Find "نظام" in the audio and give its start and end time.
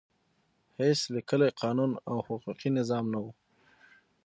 2.79-3.05